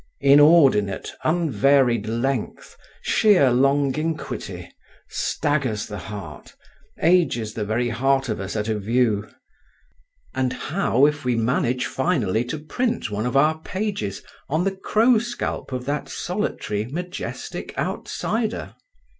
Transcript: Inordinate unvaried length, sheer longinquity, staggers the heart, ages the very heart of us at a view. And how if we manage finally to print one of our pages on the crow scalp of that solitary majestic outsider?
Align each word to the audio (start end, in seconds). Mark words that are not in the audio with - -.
Inordinate 0.21 1.11
unvaried 1.23 2.07
length, 2.07 2.75
sheer 3.03 3.51
longinquity, 3.51 4.71
staggers 5.07 5.85
the 5.85 5.99
heart, 5.99 6.55
ages 7.03 7.53
the 7.53 7.63
very 7.63 7.89
heart 7.89 8.27
of 8.27 8.39
us 8.39 8.55
at 8.55 8.67
a 8.67 8.79
view. 8.79 9.29
And 10.33 10.53
how 10.53 11.05
if 11.05 11.23
we 11.23 11.35
manage 11.35 11.85
finally 11.85 12.43
to 12.45 12.57
print 12.57 13.11
one 13.11 13.27
of 13.27 13.37
our 13.37 13.59
pages 13.59 14.23
on 14.49 14.63
the 14.63 14.75
crow 14.75 15.19
scalp 15.19 15.71
of 15.71 15.85
that 15.85 16.09
solitary 16.09 16.85
majestic 16.85 17.71
outsider? 17.77 18.73